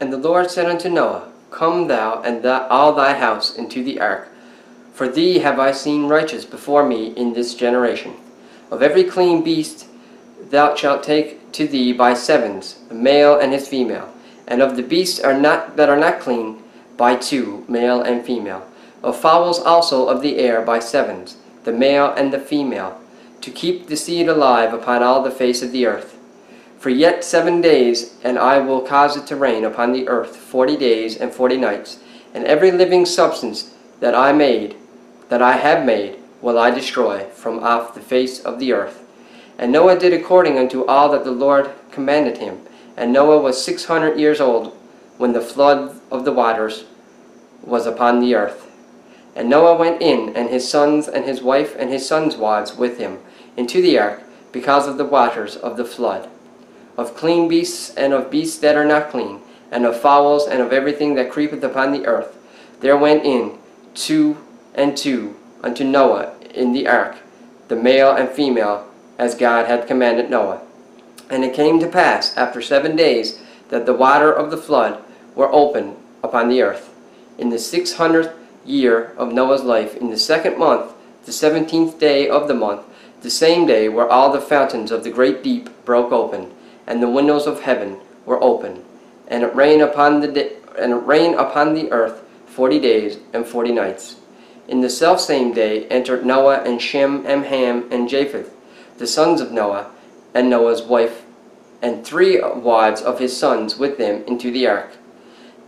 And 0.00 0.10
the 0.10 0.16
Lord 0.16 0.50
said 0.50 0.66
unto 0.66 0.88
Noah, 0.88 1.30
Come 1.50 1.88
thou 1.88 2.22
and 2.22 2.42
th- 2.42 2.62
all 2.70 2.94
thy 2.94 3.12
house 3.12 3.54
into 3.54 3.84
the 3.84 4.00
ark, 4.00 4.28
for 4.94 5.06
thee 5.06 5.40
have 5.40 5.58
I 5.58 5.72
seen 5.72 6.08
righteous 6.08 6.44
before 6.46 6.86
me 6.86 7.08
in 7.08 7.34
this 7.34 7.54
generation. 7.54 8.14
Of 8.70 8.82
every 8.82 9.04
clean 9.04 9.44
beast 9.44 9.86
thou 10.50 10.74
shalt 10.74 11.02
take 11.02 11.52
to 11.52 11.66
thee 11.66 11.92
by 11.92 12.14
sevens, 12.14 12.78
a 12.90 12.94
male 12.94 13.38
and 13.38 13.52
his 13.52 13.68
female, 13.68 14.12
and 14.46 14.62
of 14.62 14.76
the 14.76 14.82
beasts 14.82 15.20
are 15.20 15.38
not 15.38 15.76
that 15.76 15.88
are 15.88 15.98
not 15.98 16.20
clean 16.20 16.62
by 16.96 17.16
two, 17.16 17.64
male 17.68 18.00
and 18.00 18.24
female. 18.24 18.66
Of 19.02 19.20
fowls 19.20 19.58
also 19.58 20.08
of 20.08 20.22
the 20.22 20.38
air 20.38 20.62
by 20.62 20.78
sevens, 20.78 21.36
the 21.64 21.72
male 21.72 22.12
and 22.16 22.32
the 22.32 22.38
female, 22.38 23.00
to 23.40 23.50
keep 23.50 23.86
the 23.86 23.96
seed 23.96 24.28
alive 24.28 24.72
upon 24.72 25.02
all 25.02 25.22
the 25.22 25.30
face 25.30 25.62
of 25.62 25.72
the 25.72 25.86
earth. 25.86 26.19
For 26.80 26.88
yet 26.88 27.24
seven 27.24 27.60
days, 27.60 28.14
and 28.24 28.38
I 28.38 28.58
will 28.58 28.80
cause 28.80 29.14
it 29.14 29.26
to 29.26 29.36
rain 29.36 29.66
upon 29.66 29.92
the 29.92 30.08
earth 30.08 30.34
forty 30.36 30.78
days 30.78 31.14
and 31.14 31.30
forty 31.30 31.58
nights, 31.58 31.98
and 32.32 32.42
every 32.44 32.70
living 32.70 33.04
substance 33.04 33.74
that 34.00 34.14
I 34.14 34.32
made, 34.32 34.76
that 35.28 35.42
I 35.42 35.58
have 35.58 35.84
made, 35.84 36.16
will 36.40 36.58
I 36.58 36.70
destroy 36.70 37.26
from 37.34 37.62
off 37.62 37.92
the 37.92 38.00
face 38.00 38.42
of 38.42 38.58
the 38.58 38.72
earth. 38.72 39.06
And 39.58 39.70
Noah 39.70 39.98
did 39.98 40.14
according 40.14 40.56
unto 40.56 40.86
all 40.86 41.10
that 41.10 41.22
the 41.22 41.32
Lord 41.32 41.70
commanded 41.90 42.38
him. 42.38 42.62
And 42.96 43.12
Noah 43.12 43.42
was 43.42 43.62
six 43.62 43.84
hundred 43.84 44.18
years 44.18 44.40
old 44.40 44.74
when 45.18 45.34
the 45.34 45.42
flood 45.42 46.00
of 46.10 46.24
the 46.24 46.32
waters 46.32 46.86
was 47.62 47.84
upon 47.84 48.20
the 48.20 48.34
earth. 48.34 48.70
And 49.36 49.50
Noah 49.50 49.76
went 49.76 50.00
in, 50.00 50.34
and 50.34 50.48
his 50.48 50.66
sons, 50.66 51.08
and 51.08 51.26
his 51.26 51.42
wife, 51.42 51.76
and 51.78 51.90
his 51.90 52.08
sons' 52.08 52.38
wives 52.38 52.74
with 52.74 52.96
him, 52.96 53.18
into 53.54 53.82
the 53.82 53.98
ark, 53.98 54.22
because 54.50 54.88
of 54.88 54.96
the 54.96 55.04
waters 55.04 55.56
of 55.56 55.76
the 55.76 55.84
flood. 55.84 56.26
Of 57.00 57.16
clean 57.16 57.48
beasts, 57.48 57.94
and 57.94 58.12
of 58.12 58.30
beasts 58.30 58.58
that 58.58 58.76
are 58.76 58.84
not 58.84 59.08
clean, 59.08 59.40
and 59.70 59.86
of 59.86 59.98
fowls, 59.98 60.46
and 60.46 60.60
of 60.60 60.70
everything 60.70 61.14
that 61.14 61.30
creepeth 61.30 61.64
upon 61.64 61.92
the 61.92 62.04
earth, 62.04 62.36
there 62.80 62.94
went 62.98 63.24
in 63.24 63.56
two 63.94 64.36
and 64.74 64.94
two 64.94 65.34
unto 65.62 65.82
Noah 65.82 66.34
in 66.54 66.74
the 66.74 66.86
ark, 66.86 67.16
the 67.68 67.74
male 67.74 68.12
and 68.12 68.28
female, 68.28 68.86
as 69.18 69.34
God 69.34 69.64
had 69.64 69.86
commanded 69.86 70.28
Noah. 70.28 70.60
And 71.30 71.42
it 71.42 71.54
came 71.54 71.80
to 71.80 71.86
pass, 71.86 72.36
after 72.36 72.60
seven 72.60 72.96
days, 72.96 73.40
that 73.70 73.86
the 73.86 73.94
water 73.94 74.30
of 74.30 74.50
the 74.50 74.58
flood 74.58 75.02
were 75.34 75.50
opened 75.50 75.96
upon 76.22 76.50
the 76.50 76.60
earth. 76.60 76.94
In 77.38 77.48
the 77.48 77.58
six 77.58 77.94
hundredth 77.94 78.36
year 78.66 79.14
of 79.16 79.32
Noah's 79.32 79.62
life, 79.62 79.96
in 79.96 80.10
the 80.10 80.18
second 80.18 80.58
month, 80.58 80.92
the 81.24 81.32
seventeenth 81.32 81.98
day 81.98 82.28
of 82.28 82.46
the 82.46 82.52
month, 82.52 82.82
the 83.22 83.30
same 83.30 83.64
day 83.64 83.88
were 83.88 84.06
all 84.06 84.30
the 84.30 84.38
fountains 84.38 84.90
of 84.90 85.02
the 85.02 85.10
great 85.10 85.42
deep 85.42 85.70
broke 85.86 86.12
open, 86.12 86.52
and 86.86 87.02
the 87.02 87.08
windows 87.08 87.46
of 87.46 87.62
heaven 87.62 87.98
were 88.26 88.42
open, 88.42 88.84
and 89.28 89.42
it 89.42 89.54
rained 89.54 89.82
upon 89.82 90.20
the 90.20 90.28
and 90.78 90.92
it 90.92 91.06
rained 91.06 91.34
upon 91.34 91.74
the 91.74 91.90
earth 91.92 92.22
forty 92.46 92.78
days 92.78 93.18
and 93.32 93.46
forty 93.46 93.72
nights. 93.72 94.16
In 94.68 94.80
the 94.80 94.90
selfsame 94.90 95.52
day 95.52 95.86
entered 95.88 96.24
Noah 96.24 96.62
and 96.62 96.80
Shem 96.80 97.24
and 97.26 97.44
Ham 97.44 97.88
and 97.90 98.08
Japheth, 98.08 98.54
the 98.98 99.06
sons 99.06 99.40
of 99.40 99.50
Noah, 99.50 99.90
and 100.34 100.48
Noah's 100.48 100.82
wife, 100.82 101.24
and 101.82 102.04
three 102.04 102.40
wives 102.40 103.00
of 103.02 103.18
his 103.18 103.36
sons 103.36 103.78
with 103.78 103.98
them 103.98 104.22
into 104.26 104.50
the 104.50 104.66
ark. 104.66 104.90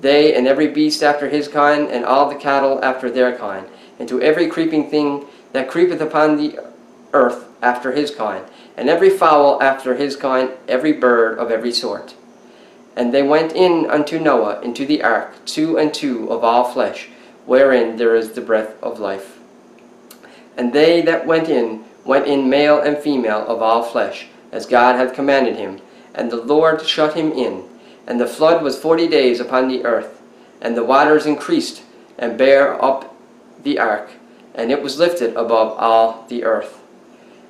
They 0.00 0.34
and 0.34 0.46
every 0.46 0.68
beast 0.68 1.02
after 1.02 1.28
his 1.28 1.48
kind, 1.48 1.88
and 1.88 2.04
all 2.04 2.28
the 2.28 2.34
cattle 2.34 2.84
after 2.84 3.10
their 3.10 3.36
kind, 3.36 3.66
and 3.98 4.08
to 4.08 4.20
every 4.20 4.46
creeping 4.48 4.90
thing 4.90 5.26
that 5.52 5.70
creepeth 5.70 6.00
upon 6.00 6.36
the 6.36 6.58
earth 7.12 7.46
after 7.60 7.92
his 7.92 8.10
kind, 8.10 8.44
and 8.76 8.88
every 8.88 9.10
fowl 9.10 9.62
after 9.62 9.94
his 9.94 10.16
kind, 10.16 10.50
every 10.68 10.92
bird 10.92 11.38
of 11.38 11.50
every 11.50 11.72
sort. 11.72 12.14
And 12.96 13.12
they 13.12 13.22
went 13.22 13.52
in 13.52 13.90
unto 13.90 14.18
Noah 14.18 14.60
into 14.60 14.84
the 14.84 15.02
ark, 15.02 15.44
two 15.46 15.78
and 15.78 15.92
two 15.92 16.30
of 16.30 16.44
all 16.44 16.64
flesh, 16.64 17.08
wherein 17.46 17.96
there 17.96 18.14
is 18.14 18.32
the 18.32 18.40
breath 18.40 18.80
of 18.82 19.00
life. 19.00 19.38
And 20.56 20.72
they 20.72 21.00
that 21.02 21.26
went 21.26 21.48
in, 21.48 21.84
went 22.04 22.26
in 22.26 22.50
male 22.50 22.80
and 22.80 22.98
female 22.98 23.46
of 23.46 23.62
all 23.62 23.82
flesh, 23.82 24.26
as 24.50 24.66
God 24.66 24.96
had 24.96 25.14
commanded 25.14 25.56
him. 25.56 25.80
And 26.14 26.30
the 26.30 26.36
Lord 26.36 26.86
shut 26.86 27.14
him 27.14 27.32
in. 27.32 27.64
And 28.06 28.20
the 28.20 28.26
flood 28.26 28.62
was 28.62 28.78
forty 28.78 29.08
days 29.08 29.40
upon 29.40 29.68
the 29.68 29.84
earth. 29.84 30.20
And 30.60 30.76
the 30.76 30.84
waters 30.84 31.24
increased, 31.24 31.82
and 32.18 32.36
bare 32.36 32.82
up 32.84 33.16
the 33.62 33.78
ark, 33.78 34.10
and 34.54 34.70
it 34.70 34.82
was 34.82 34.98
lifted 34.98 35.30
above 35.30 35.78
all 35.78 36.26
the 36.28 36.44
earth. 36.44 36.81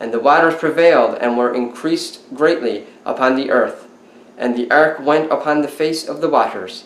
And 0.00 0.12
the 0.12 0.20
waters 0.20 0.54
prevailed, 0.54 1.18
and 1.20 1.36
were 1.36 1.54
increased 1.54 2.20
greatly 2.34 2.86
upon 3.04 3.36
the 3.36 3.50
earth. 3.50 3.88
And 4.36 4.56
the 4.56 4.70
ark 4.70 5.00
went 5.00 5.32
upon 5.32 5.62
the 5.62 5.68
face 5.68 6.08
of 6.08 6.20
the 6.20 6.28
waters. 6.28 6.84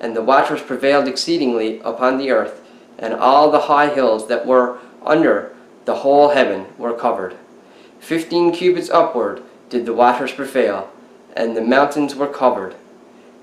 And 0.00 0.16
the 0.16 0.22
waters 0.22 0.62
prevailed 0.62 1.06
exceedingly 1.06 1.80
upon 1.80 2.18
the 2.18 2.30
earth, 2.30 2.62
and 2.98 3.12
all 3.14 3.50
the 3.50 3.62
high 3.62 3.94
hills 3.94 4.28
that 4.28 4.46
were 4.46 4.78
under 5.04 5.54
the 5.84 5.96
whole 5.96 6.30
heaven 6.30 6.66
were 6.78 6.94
covered. 6.94 7.36
Fifteen 8.00 8.52
cubits 8.52 8.90
upward 8.90 9.42
did 9.68 9.86
the 9.86 9.94
waters 9.94 10.32
prevail, 10.32 10.90
and 11.36 11.56
the 11.56 11.62
mountains 11.62 12.14
were 12.14 12.26
covered. 12.28 12.74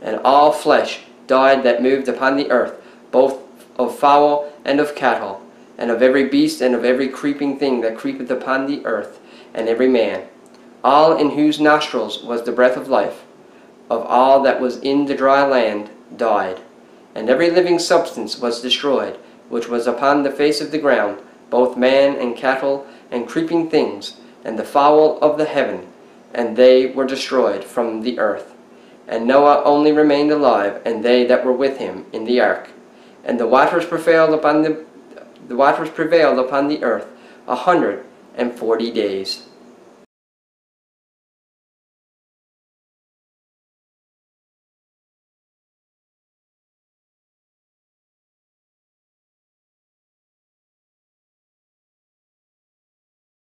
And 0.01 0.19
all 0.23 0.51
flesh 0.51 1.01
died 1.27 1.63
that 1.63 1.83
moved 1.83 2.07
upon 2.07 2.35
the 2.35 2.49
earth, 2.49 2.81
both 3.11 3.39
of 3.77 3.97
fowl 3.97 4.51
and 4.65 4.79
of 4.79 4.95
cattle, 4.95 5.41
and 5.81 5.89
of 5.89 6.03
every 6.03 6.25
beast 6.25 6.61
and 6.61 6.75
of 6.75 6.85
every 6.85 7.07
creeping 7.07 7.57
thing 7.57 7.81
that 7.81 7.97
creepeth 7.97 8.29
upon 8.29 8.67
the 8.67 8.85
earth, 8.85 9.19
and 9.51 9.67
every 9.67 9.89
man, 9.89 10.27
all 10.83 11.17
in 11.17 11.31
whose 11.31 11.59
nostrils 11.59 12.23
was 12.23 12.43
the 12.43 12.51
breath 12.51 12.77
of 12.77 12.87
life, 12.87 13.23
of 13.89 14.05
all 14.05 14.43
that 14.43 14.61
was 14.61 14.77
in 14.77 15.07
the 15.07 15.15
dry 15.15 15.43
land, 15.43 15.89
died. 16.15 16.61
And 17.15 17.31
every 17.31 17.49
living 17.49 17.79
substance 17.79 18.37
was 18.37 18.61
destroyed, 18.61 19.17
which 19.49 19.67
was 19.67 19.87
upon 19.87 20.21
the 20.21 20.29
face 20.29 20.61
of 20.61 20.69
the 20.69 20.77
ground, 20.77 21.19
both 21.49 21.75
man 21.75 22.15
and 22.15 22.37
cattle 22.37 22.85
and 23.09 23.27
creeping 23.27 23.67
things, 23.67 24.17
and 24.45 24.59
the 24.59 24.63
fowl 24.63 25.17
of 25.19 25.39
the 25.39 25.45
heaven, 25.45 25.87
and 26.31 26.55
they 26.55 26.85
were 26.85 27.07
destroyed 27.07 27.63
from 27.63 28.03
the 28.03 28.19
earth. 28.19 28.53
And 29.07 29.25
Noah 29.25 29.63
only 29.65 29.91
remained 29.91 30.29
alive, 30.29 30.79
and 30.85 31.03
they 31.03 31.25
that 31.25 31.43
were 31.43 31.51
with 31.51 31.79
him 31.79 32.05
in 32.13 32.25
the 32.25 32.39
ark. 32.39 32.69
And 33.25 33.39
the 33.39 33.47
waters 33.47 33.87
prevailed 33.87 34.35
upon 34.35 34.61
the 34.61 34.85
the 35.47 35.55
waters 35.55 35.89
prevailed 35.89 36.39
upon 36.39 36.67
the 36.67 36.83
earth 36.83 37.07
a 37.47 37.55
hundred 37.55 38.05
and 38.35 38.53
forty 38.53 38.91
days. 38.91 39.47